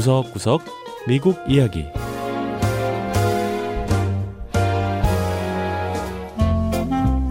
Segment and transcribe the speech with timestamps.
[0.00, 0.62] 구석구석
[1.06, 1.84] 미국 이야기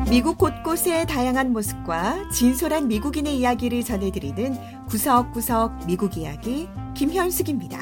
[0.07, 7.79] 미국 곳곳의 다양한 모습과 진솔한 미국인의 이야기를 전해드리는 구석구석 미국 이야기 김현숙입니다.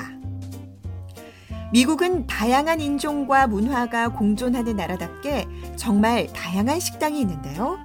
[1.74, 7.78] 미국은 다양한 인종과 문화가 공존하는 나라답게 정말 다양한 식당이 있는데요.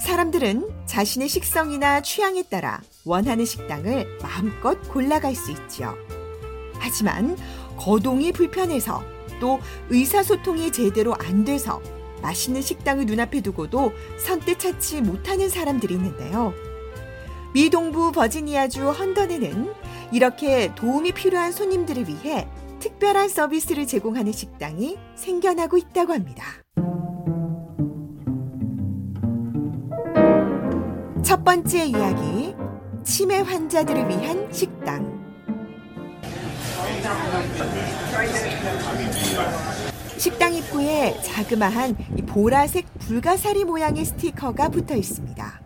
[0.00, 5.94] 사람들은 자신의 식성이나 취향에 따라 원하는 식당을 마음껏 골라갈 수 있지요.
[6.80, 7.36] 하지만
[7.76, 9.02] 거동이 불편해서
[9.40, 11.80] 또 의사소통이 제대로 안 돼서
[12.22, 16.52] 맛있는 식당을 눈앞에 두고도 선뜻 찾지 못하는 사람들이 있는데요.
[17.54, 19.72] 미 동부 버지니아주 헌던에는
[20.12, 22.48] 이렇게 도움이 필요한 손님들을 위해
[22.78, 26.44] 특별한 서비스를 제공하는 식당이 생겨나고 있다고 합니다.
[31.22, 32.54] 첫 번째 이야기,
[33.04, 35.19] 치매 환자들을 위한 식당.
[40.18, 45.62] 식당 입구에 자그마한 보라색 불가사리 모양의 스티커가 붙어 있습니다.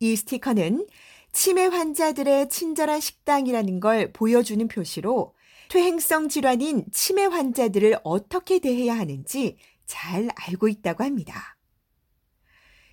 [0.00, 0.86] 이 스티커는
[1.32, 5.34] 치매 환자들의 친절한 식당이라는 걸 보여주는 표시로
[5.68, 11.56] 퇴행성 질환인 치매 환자들을 어떻게 대해야 하는지 잘 알고 있다고 합니다.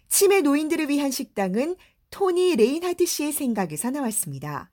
[0.07, 1.75] 치매 노인들을 위한 식당은
[2.09, 4.71] 토니 레인하트 씨의 생각에서 나왔습니다.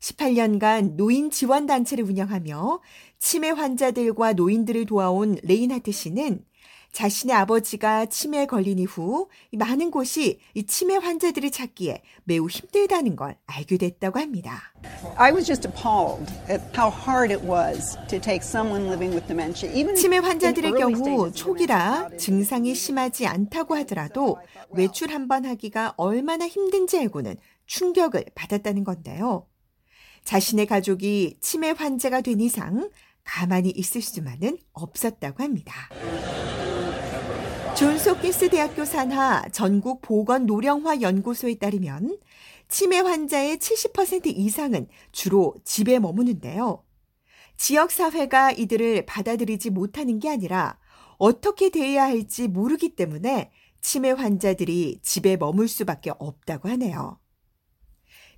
[0.00, 2.80] 18년간 노인 지원 단체를 운영하며
[3.18, 6.44] 치매 환자들과 노인들을 도와온 레인하트 씨는
[6.90, 13.76] 자신의 아버지가 치매에 걸린 이후 많은 곳이 이 치매 환자들이 찾기에 매우 힘들다는 걸 알게
[13.76, 14.72] 됐다고 합니다.
[15.16, 19.70] I was just appalled at how hard it was to take someone living with dementia.
[19.78, 24.38] Even 치매 환자들의 경우 초기라 증상이 심하지 않다고 하더라도
[24.70, 29.46] 외출 한 번 하기가 얼마나 힘든지 알고는 충격을 받았다는 건데요.
[30.24, 32.90] 자신의 가족이 치매 환자가 된 이상
[33.24, 35.74] 가만히 있을 수만은 없었다고 합니다.
[37.76, 42.18] 존스홉킨스 대학교 산하 전국 보건 노령화 연구소에 따르면
[42.68, 46.84] 치매 환자의 70% 이상은 주로 집에 머무는데요.
[47.56, 50.78] 지역 사회가 이들을 받아들이지 못하는 게 아니라
[51.18, 53.50] 어떻게 대해야 할지 모르기 때문에
[53.80, 57.18] 치매 환자들이 집에 머물 수밖에 없다고 하네요.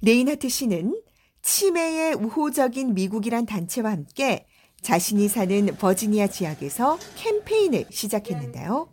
[0.03, 1.01] 레인하트 씨는
[1.43, 4.47] 치매에 우호적인 미국이란 단체와 함께
[4.83, 8.93] 자신이 사는 버지니아 지역에서 캠페인을 시작했는데요.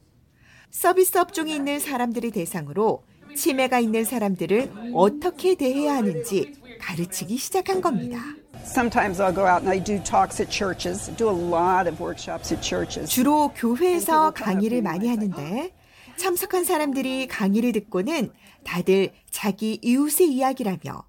[0.70, 3.04] 서비스 업종에 있는 사람들을 대상으로
[3.36, 8.20] 치매가 있는 사람들을 어떻게 대해야 하는지 가르치기 시작한 겁니다.
[8.64, 12.54] Sometimes I'll go out and I do talks at churches, do a lot of workshops
[12.54, 13.10] at churches.
[13.10, 15.74] 주로 교회에서 강의를 많이 하는데
[16.18, 18.32] 참석한 사람들이 강의를 듣고는
[18.64, 21.07] 다들 자기 이웃의 이야기라며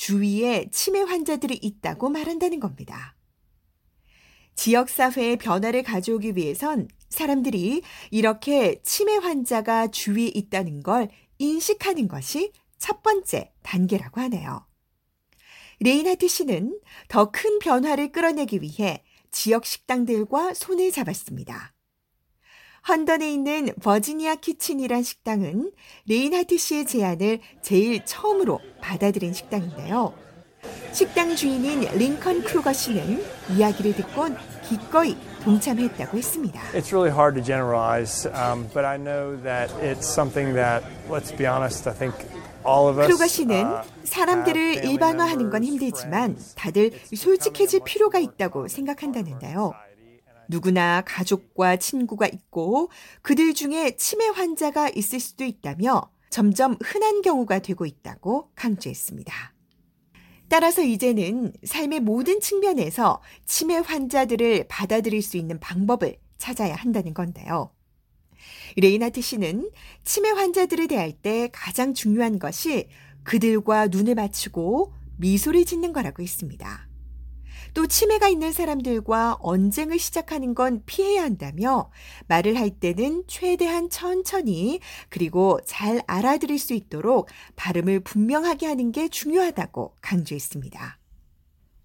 [0.00, 3.14] 주위에 치매 환자들이 있다고 말한다는 겁니다.
[4.54, 13.52] 지역사회의 변화를 가져오기 위해선 사람들이 이렇게 치매 환자가 주위에 있다는 걸 인식하는 것이 첫 번째
[13.62, 14.66] 단계라고 하네요.
[15.80, 21.74] 레인하트 씨는 더 큰 변화를 끌어내기 위해 지역 식당들과 손을 잡았습니다.
[22.88, 25.72] 헌던에 있는 버지니아 키친이란 식당은
[26.06, 30.14] 레인하트 씨의 제안을 제일 처음으로 받아들인 식당인데요.
[30.92, 34.36] 식당 주인인 링컨 크루거 씨는 이야기를 듣곤
[34.68, 36.60] 기꺼이 동참했다고 했습니다.
[36.74, 41.46] It's really hard to generalize, um, but I know that it's something that, let's be
[41.46, 42.14] honest, I think
[42.66, 43.06] all of us.
[43.06, 49.72] 크루거 씨는 어, 사람들을 일반화하는 건 힘들지만 다들 솔직해질 필요가 있다고 생각한다는데요.
[50.50, 52.90] 누구나 가족과 친구가 있고
[53.22, 59.54] 그들 중에 치매 환자가 있을 수도 있다며 점점 흔한 경우가 되고 있다고 강조했습니다.
[60.48, 67.72] 따라서 이제는 삶의 모든 측면에서 치매 환자들을 받아들일 수 있는 방법을 찾아야 한다는 건데요.
[68.76, 69.70] 레인하트 씨는
[70.04, 72.88] 치매 환자들을 대할 때 가장 중요한 것이
[73.22, 76.89] 그들과 눈을 맞추고 미소를 짓는 거라고 했습니다.
[77.74, 81.90] 또 치매가 있는 사람들과 언쟁을 시작하는 건 피해야 한다며
[82.28, 89.96] 말을 할 때는 최대한 천천히 그리고 잘 알아들을 수 있도록 발음을 분명하게 하는 게 중요하다고
[90.00, 90.98] 강조했습니다.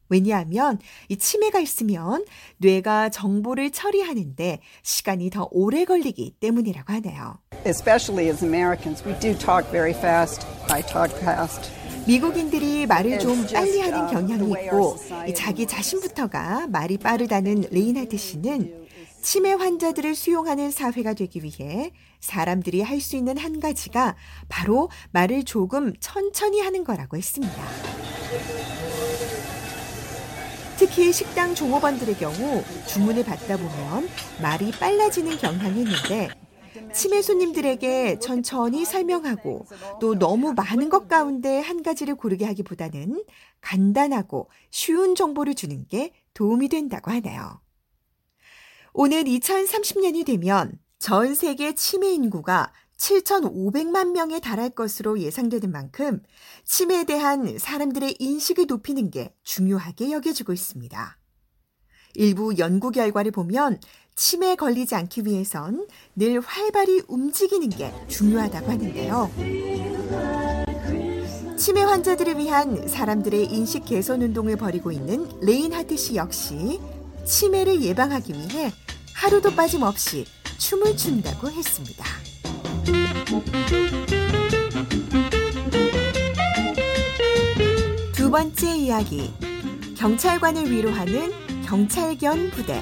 [0.10, 0.80] 왜냐하면
[1.10, 2.26] 이 치매가 있으면
[2.58, 7.40] 뇌가 정보를 처리하는데 시간이 더 오래 걸리기 때문이라고 하네요.
[7.66, 10.46] Especially as Americans, we do talk very fast.
[10.70, 11.72] I talk fast.
[12.08, 14.98] 미국인들이 말을 좀 빨리 하는 어, 경향이 있고
[15.34, 18.86] 자기 자신부터가 말이 빠르다는 레인하트 씨는
[19.24, 24.16] 치매 환자들을 수용하는 사회가 되기 위해 사람들이 할 수 있는 한 가지가
[24.50, 27.56] 바로 말을 조금 천천히 하는 거라고 했습니다.
[30.78, 34.08] 특히 식당 종업원들의 경우 주문을 받다 보면
[34.42, 36.30] 말이 빨라지는 경향이 있는데
[36.94, 39.66] 치매 손님들에게 천천히 설명하고
[40.00, 43.24] 또 너무 많은 것 가운데 한 가지를 고르게 하기보다는
[43.62, 47.62] 간단하고 쉬운 정보를 주는 게 도움이 된다고 하네요.
[48.94, 56.24] 오늘 2030년이 되면 전 세계 치매 인구가 7,500만 명에 달할 것으로 예상되는 만큼
[56.64, 61.18] 치매에 대한 사람들의 인식을 높이는 게 중요하게 여겨지고 있습니다.
[62.16, 63.80] 일부 연구 결과를 보면
[64.16, 69.30] 치매에 걸리지 않기 위해선 늘 활발히 움직이는 게 중요하다고 하는데요.
[71.58, 76.80] 치매 환자들을 위한 사람들의 인식 개선 운동을 벌이고 있는 레인하트 씨 역시
[77.26, 78.72] 치매를 예방하기 위해
[79.14, 80.26] 하루도 빠짐없이
[80.60, 82.06] 춤을 춘다고 했습니다.
[88.14, 89.34] 두 번째 이야기.
[89.98, 91.32] 경찰관을 위로하는
[91.66, 92.82] 경찰견 부대.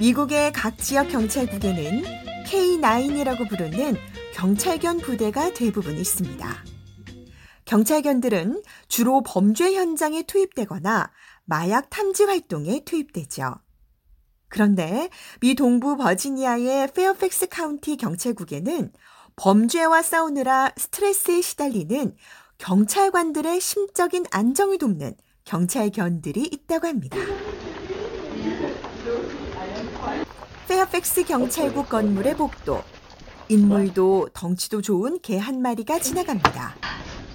[0.00, 2.02] 미국의 각 지역 경찰국에는
[2.46, 3.96] K9이라고 부르는
[4.32, 6.64] 경찰견 부대가 대부분 있습니다.
[7.66, 11.10] 경찰견들은 주로 범죄 현장에 투입되거나
[11.44, 13.56] 마약 탐지 활동에 투입되죠.
[14.48, 15.10] 그런데
[15.40, 18.92] 미 동부 버지니아의 페어팩스 카운티 경찰국에는
[19.36, 22.16] 범죄와 싸우느라 스트레스에 시달리는
[22.56, 25.14] 경찰관들의 심적인 안정을 돕는
[25.44, 27.18] 경찰견들이 있다고 합니다.
[30.70, 32.80] 페어팩스 경찰국 건물의 복도.
[33.48, 36.76] 인물도 덩치도 좋은 개 한 마리가 지나갑니다.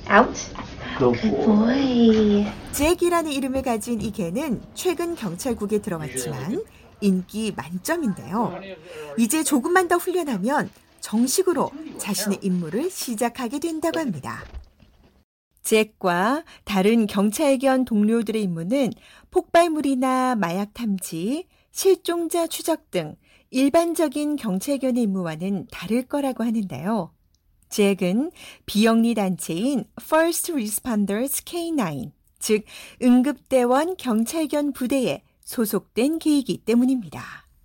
[0.10, 0.40] Out.
[0.98, 2.46] Good boy.
[2.72, 6.64] 잭이라는 이름을 가진 이 개는 최근 경찰국에 들어왔지만
[7.02, 8.58] 인기 만점인데요.
[9.18, 10.70] 이제 조금만 더 훈련하면
[11.02, 14.46] 정식으로 자신의 임무를 시작하게 된다고 합니다.
[15.62, 18.94] 잭과 다른 경찰견 동료들의 임무는
[19.30, 23.18] 폭발물이나 마약 탐지, 실종자 추적 등
[23.56, 27.12] 일반적인 경찰견의 임무와는 다를 거라고 하는데요.
[27.70, 28.32] 잭은
[28.66, 32.66] 비영리 단체인 First Responders K9, 즉
[33.02, 37.22] 응급대원 경찰견 부대에 소속된 계이기 때문입니다.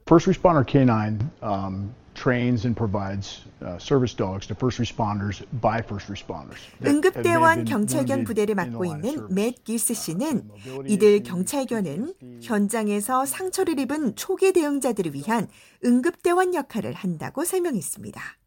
[0.07, 6.13] First Responder K9 um, trains and provides uh, service dogs to first responders by first
[6.13, 6.61] responders.
[6.85, 10.51] 응급대원 경찰견 부대를 맡고 있는 맷 기스 씨는
[10.87, 15.49] 이들 경찰견은 현장에서 상처를 입은 초기 대응자들을 위한
[15.85, 18.40] 응급대원 역할을 한다고 설명했습니다.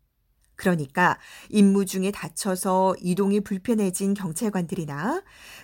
[0.63, 1.17] 그러니까
[1.49, 5.21] 임무 중에 다쳐서 이동이 불편해진 경찰관들이나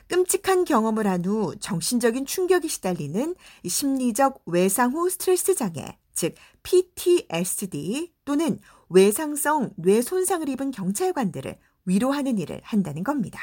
[0.10, 3.36] 끔찍한 경험을 한 후 정신적인 충격이 시달리는
[3.66, 8.60] 심리적 외상 후 스트레스 장애, 즉 PTSD 또는
[8.90, 13.40] 외상성 뇌 손상을 입은 경찰관들을 위로하는 일을 한다는 겁니다.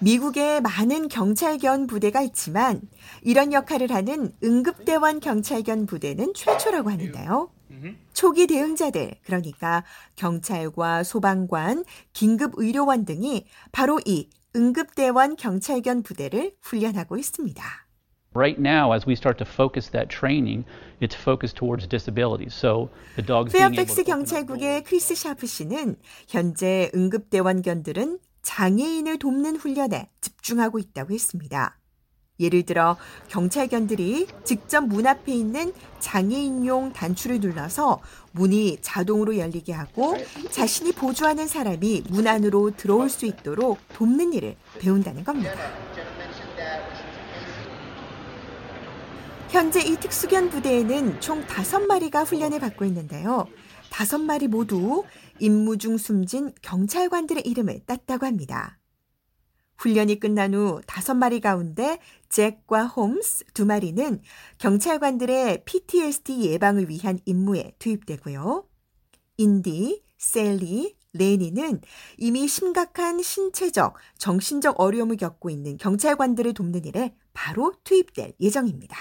[0.00, 2.80] 미국에 많은 경찰견 부대가 있지만
[3.22, 7.50] 이런 역할을 하는 응급대원 경찰견 부대는 최초라고 하는데요.
[8.18, 9.84] 초기 대응자들, 그러니까
[10.16, 11.84] 경찰과 소방관,
[12.14, 17.62] 긴급의료원 등이 바로 이 응급대원 경찰견 부대를 훈련하고 있습니다.
[18.34, 20.64] Right now, as we start to focus that training,
[21.00, 22.58] it's focused towards disabilities.
[22.58, 24.82] So the dogs 페어팩스 경찰국의.
[24.82, 25.94] 크리스 샤프 씨는
[26.26, 31.78] 현재 응급대원견들은 장애인을 돕는 훈련에 집중하고 있다고 했습니다.
[32.40, 32.96] 예를 들어
[33.28, 38.00] 경찰견들이 직접 문 앞에 있는 장애인용 단추를 눌러서
[38.32, 40.16] 문이 자동으로 열리게 하고
[40.50, 45.52] 자신이 보조하는 사람이 문 안으로 들어올 수 있도록 돕는 일을 배운다는 겁니다.
[49.50, 53.46] 현재 이 특수견 부대에는 총 다섯 마리가 훈련을 받고 있는데요.
[53.90, 55.04] 다섯 마리 모두
[55.40, 58.78] 임무 중 숨진 경찰관들의 이름을 땄다고 합니다.
[59.78, 64.20] 훈련이 끝난 후 다섯 마리 가운데 잭과 홈스 두 마리는
[64.58, 68.66] 경찰관들의 PTSD 예방을 위한 임무에 투입되고요.
[69.38, 71.80] 인디, 셀리, 레니는
[72.18, 78.96] 이미 심각한 신체적, 정신적 어려움을 겪고 있는 경찰관들을 돕는 일에 바로 투입될 예정입니다.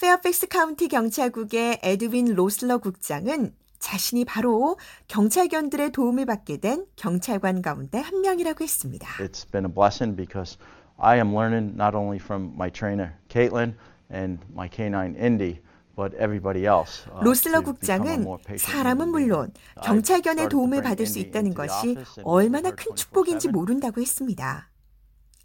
[0.00, 8.20] 페어팩스 카운티 경찰국의 에드윈 로슬러 국장은 자신이 바로 경찰견들의 도움을 받게 된 경찰관 가운데 한
[8.20, 9.08] 명이라고 했습니다.
[9.18, 10.58] It's been a blessing because
[10.98, 13.74] I am learning not only from my trainer Caitlin
[14.12, 15.60] and my canine Indy,
[15.98, 18.24] uh, 로슬러 국장은
[18.56, 19.10] 사람은.
[19.10, 23.52] 물론 경찰견의 도움을 받을 수 있다는 것이 얼마나 큰 축복인지 24/7.
[23.52, 24.70] 모른다고 했습니다.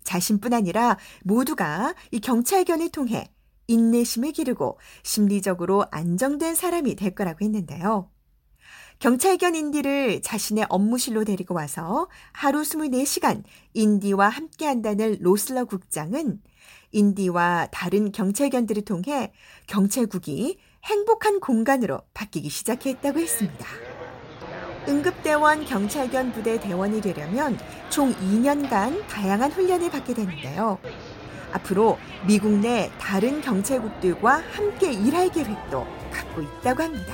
[0.04, 3.32] 자신뿐 아니라 모두가 이 경찰견을 통해
[3.68, 8.10] 인내심을 기르고 심리적으로 안정된 사람이 될 거라고 했는데요.
[9.00, 16.40] 경찰견 인디를 자신의 업무실로 데리고 와서 하루 24시간 인디와 함께 한다는 로슬러 국장은
[16.92, 19.34] 인디와 다른 경찰견들을 통해
[19.68, 23.66] 경찰국이 행복한 공간으로 바뀌기 시작했다고 했습니다.
[24.88, 27.58] 응급대원 경찰견 부대 대원이 되려면
[27.90, 30.78] 총 2년간 다양한 훈련을 받게 되는데요.
[31.52, 31.98] 앞으로
[32.28, 37.14] 미국 내 다른 경찰국들과 함께 일할 계획도 갖고 있다고 합니다.